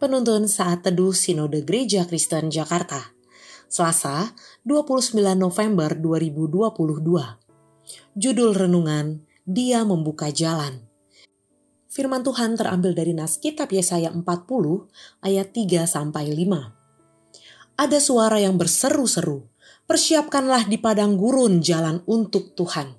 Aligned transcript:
Penuntun 0.00 0.48
Saat 0.48 0.88
Teduh 0.88 1.12
Sinode 1.12 1.60
Gereja 1.60 2.08
Kristen 2.08 2.48
Jakarta. 2.48 3.12
Selasa, 3.68 4.32
29 4.64 5.12
November 5.36 5.92
2022. 5.92 7.36
Judul 8.16 8.56
renungan, 8.56 9.20
Dia 9.44 9.84
Membuka 9.84 10.32
Jalan. 10.32 10.88
Firman 11.84 12.24
Tuhan 12.24 12.56
terambil 12.56 12.96
dari 12.96 13.12
Nas 13.12 13.36
Kitab 13.36 13.68
Yesaya 13.68 14.08
40 14.08 14.24
ayat 15.20 15.52
3 15.52 15.84
sampai 15.84 16.32
5. 16.32 16.72
Ada 17.76 18.00
suara 18.00 18.40
yang 18.40 18.56
berseru-seru, 18.56 19.52
"Persiapkanlah 19.84 20.64
di 20.64 20.80
padang 20.80 21.20
gurun 21.20 21.60
jalan 21.60 22.00
untuk 22.08 22.56
Tuhan. 22.56 22.96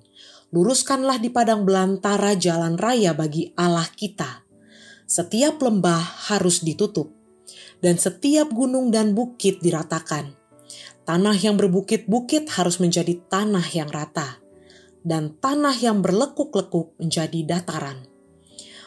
Luruskanlah 0.54 1.18
di 1.18 1.34
padang 1.34 1.66
belantara 1.66 2.38
jalan 2.38 2.78
raya 2.78 3.10
bagi 3.10 3.50
Allah 3.58 3.90
kita." 3.90 4.51
Setiap 5.12 5.60
lembah 5.60 6.32
harus 6.32 6.64
ditutup, 6.64 7.12
dan 7.84 8.00
setiap 8.00 8.48
gunung 8.48 8.88
dan 8.88 9.12
bukit 9.12 9.60
diratakan. 9.60 10.32
Tanah 11.04 11.36
yang 11.36 11.60
berbukit-bukit 11.60 12.48
harus 12.56 12.80
menjadi 12.80 13.20
tanah 13.28 13.66
yang 13.76 13.92
rata, 13.92 14.40
dan 15.04 15.36
tanah 15.36 15.76
yang 15.76 16.00
berlekuk-lekuk 16.00 16.96
menjadi 16.96 17.44
dataran. 17.44 18.08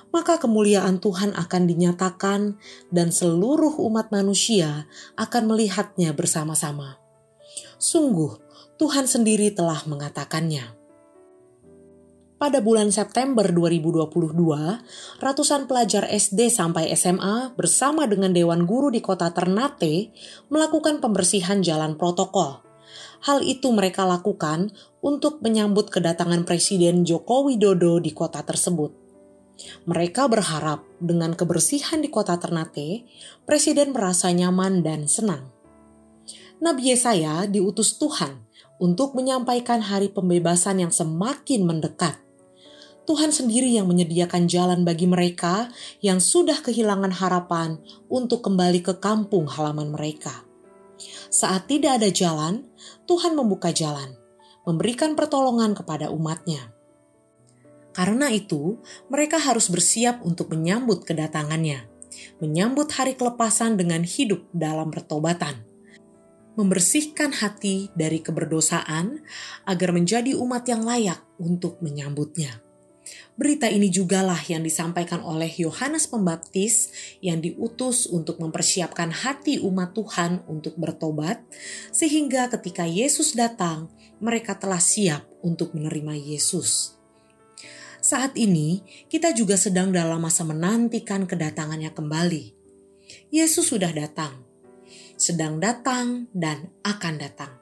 Maka 0.10 0.42
kemuliaan 0.42 0.98
Tuhan 0.98 1.38
akan 1.38 1.64
dinyatakan, 1.70 2.58
dan 2.90 3.14
seluruh 3.14 3.78
umat 3.86 4.10
manusia 4.10 4.90
akan 5.22 5.46
melihatnya 5.46 6.10
bersama-sama. 6.18 6.98
Sungguh, 7.78 8.42
Tuhan 8.82 9.06
sendiri 9.06 9.54
telah 9.54 9.86
mengatakannya 9.86 10.85
pada 12.36 12.60
bulan 12.60 12.92
September 12.92 13.48
2022, 13.48 14.36
ratusan 15.24 15.72
pelajar 15.72 16.04
SD 16.12 16.52
sampai 16.52 16.92
SMA 16.92 17.56
bersama 17.56 18.04
dengan 18.12 18.36
Dewan 18.36 18.68
Guru 18.68 18.92
di 18.92 19.00
kota 19.00 19.32
Ternate 19.32 20.12
melakukan 20.52 21.00
pembersihan 21.00 21.64
jalan 21.64 21.96
protokol. 21.96 22.60
Hal 23.24 23.40
itu 23.40 23.72
mereka 23.72 24.04
lakukan 24.04 24.76
untuk 25.00 25.40
menyambut 25.40 25.88
kedatangan 25.88 26.44
Presiden 26.44 27.08
Joko 27.08 27.48
Widodo 27.48 28.04
di 28.04 28.12
kota 28.12 28.44
tersebut. 28.44 28.92
Mereka 29.88 30.28
berharap 30.28 30.84
dengan 31.00 31.32
kebersihan 31.32 32.04
di 32.04 32.12
kota 32.12 32.36
Ternate, 32.36 33.08
Presiden 33.48 33.96
merasa 33.96 34.28
nyaman 34.36 34.84
dan 34.84 35.08
senang. 35.08 35.56
Nabi 36.60 36.92
Yesaya 36.92 37.48
diutus 37.48 37.96
Tuhan 37.96 38.44
untuk 38.76 39.16
menyampaikan 39.16 39.80
hari 39.80 40.12
pembebasan 40.12 40.84
yang 40.84 40.92
semakin 40.92 41.64
mendekat 41.64 42.25
Tuhan 43.06 43.30
sendiri 43.30 43.70
yang 43.78 43.86
menyediakan 43.86 44.50
jalan 44.50 44.82
bagi 44.82 45.06
mereka 45.06 45.70
yang 46.02 46.18
sudah 46.18 46.58
kehilangan 46.66 47.14
harapan 47.22 47.78
untuk 48.10 48.42
kembali 48.42 48.82
ke 48.82 48.98
kampung 48.98 49.46
halaman 49.46 49.94
mereka. 49.94 50.42
Saat 51.30 51.70
tidak 51.70 52.02
ada 52.02 52.10
jalan, 52.10 52.66
Tuhan 53.06 53.38
membuka 53.38 53.70
jalan, 53.70 54.18
memberikan 54.66 55.14
pertolongan 55.14 55.78
kepada 55.78 56.10
umatnya. 56.10 56.74
Karena 57.94 58.34
itu, 58.34 58.82
mereka 59.08 59.38
harus 59.38 59.70
bersiap 59.70 60.26
untuk 60.26 60.52
menyambut 60.52 61.06
kedatangannya, 61.06 61.86
menyambut 62.42 62.90
hari 62.98 63.14
kelepasan 63.14 63.78
dengan 63.78 64.02
hidup 64.02 64.50
dalam 64.52 64.90
pertobatan 64.90 65.62
membersihkan 66.56 67.36
hati 67.36 67.92
dari 68.00 68.24
keberdosaan 68.24 69.20
agar 69.68 69.92
menjadi 69.92 70.40
umat 70.40 70.64
yang 70.72 70.88
layak 70.88 71.20
untuk 71.36 71.84
menyambutnya. 71.84 72.64
Berita 73.38 73.70
ini 73.70 73.92
jugalah 73.92 74.40
yang 74.50 74.66
disampaikan 74.66 75.22
oleh 75.22 75.52
Yohanes 75.62 76.10
Pembaptis 76.10 76.90
yang 77.22 77.44
diutus 77.44 78.10
untuk 78.10 78.42
mempersiapkan 78.42 79.12
hati 79.14 79.62
umat 79.62 79.94
Tuhan 79.94 80.42
untuk 80.50 80.80
bertobat, 80.80 81.44
sehingga 81.94 82.50
ketika 82.50 82.88
Yesus 82.88 83.38
datang, 83.38 83.92
mereka 84.18 84.58
telah 84.58 84.80
siap 84.82 85.28
untuk 85.46 85.76
menerima 85.78 86.18
Yesus. 86.18 86.96
Saat 88.06 88.38
ini, 88.38 88.86
kita 89.10 89.34
juga 89.34 89.58
sedang 89.58 89.90
dalam 89.90 90.22
masa 90.22 90.46
menantikan 90.46 91.26
kedatangannya 91.26 91.90
kembali. 91.90 92.54
Yesus 93.34 93.74
sudah 93.74 93.90
datang, 93.90 94.46
sedang 95.18 95.58
datang, 95.58 96.30
dan 96.30 96.70
akan 96.86 97.16
datang. 97.18 97.54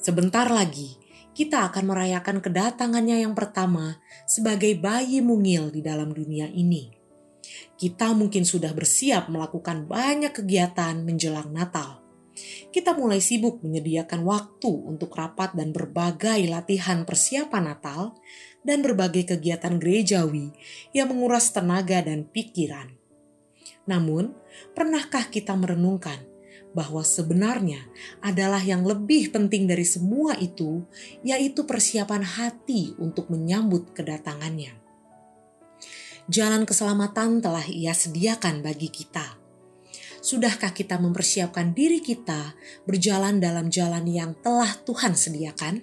Sebentar 0.00 0.48
lagi, 0.48 0.98
kita 1.32 1.72
akan 1.72 1.84
merayakan 1.88 2.44
kedatangannya 2.44 3.24
yang 3.24 3.32
pertama 3.32 3.96
sebagai 4.28 4.76
bayi 4.76 5.24
mungil 5.24 5.72
di 5.72 5.80
dalam 5.80 6.12
dunia 6.12 6.48
ini. 6.52 6.92
Kita 7.76 8.14
mungkin 8.14 8.44
sudah 8.46 8.70
bersiap 8.76 9.32
melakukan 9.32 9.88
banyak 9.88 10.30
kegiatan 10.30 11.02
menjelang 11.02 11.50
Natal. 11.50 12.04
Kita 12.72 12.96
mulai 12.96 13.20
sibuk 13.20 13.60
menyediakan 13.60 14.24
waktu 14.24 14.72
untuk 14.72 15.12
rapat 15.12 15.52
dan 15.52 15.68
berbagai 15.74 16.48
latihan 16.48 17.04
persiapan 17.04 17.76
Natal 17.76 18.16
dan 18.64 18.80
berbagai 18.80 19.36
kegiatan 19.36 19.76
gerejawi 19.76 20.54
yang 20.96 21.12
menguras 21.12 21.52
tenaga 21.52 22.00
dan 22.00 22.24
pikiran. 22.24 22.96
Namun, 23.84 24.32
pernahkah 24.72 25.28
kita 25.28 25.52
merenungkan 25.58 26.31
bahwa 26.72 27.04
sebenarnya 27.04 27.84
adalah 28.24 28.60
yang 28.60 28.84
lebih 28.84 29.32
penting 29.32 29.68
dari 29.68 29.84
semua 29.84 30.36
itu, 30.40 30.84
yaitu 31.20 31.68
persiapan 31.68 32.24
hati 32.24 32.96
untuk 32.96 33.28
menyambut 33.28 33.92
kedatangannya. 33.92 34.76
Jalan 36.32 36.64
keselamatan 36.64 37.44
telah 37.44 37.64
Ia 37.68 37.92
sediakan 37.92 38.64
bagi 38.64 38.88
kita. 38.88 39.36
Sudahkah 40.22 40.70
kita 40.70 41.02
mempersiapkan 41.02 41.74
diri 41.74 41.98
kita 41.98 42.54
berjalan 42.86 43.42
dalam 43.42 43.68
jalan 43.68 44.06
yang 44.06 44.38
telah 44.38 44.70
Tuhan 44.86 45.18
sediakan? 45.18 45.82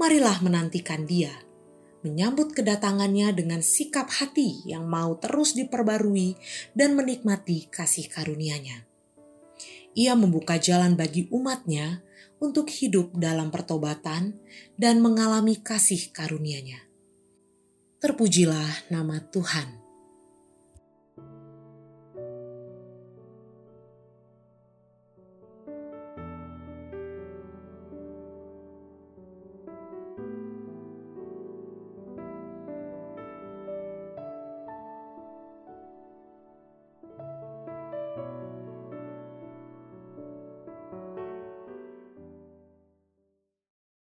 Marilah 0.00 0.40
menantikan 0.40 1.04
Dia, 1.04 1.34
menyambut 2.00 2.56
kedatangannya 2.56 3.36
dengan 3.36 3.60
sikap 3.60 4.08
hati 4.08 4.64
yang 4.64 4.88
mau 4.88 5.20
terus 5.20 5.52
diperbarui 5.52 6.40
dan 6.72 6.96
menikmati 6.96 7.68
kasih 7.68 8.08
karunia-Nya 8.08 8.87
ia 9.96 10.12
membuka 10.18 10.60
jalan 10.60 10.96
bagi 10.98 11.30
umatnya 11.32 12.04
untuk 12.38 12.70
hidup 12.70 13.16
dalam 13.16 13.50
pertobatan 13.50 14.36
dan 14.78 15.02
mengalami 15.02 15.58
kasih 15.58 16.10
karunia-Nya. 16.14 16.86
Terpujilah 17.98 18.90
nama 18.94 19.18
Tuhan. 19.32 19.87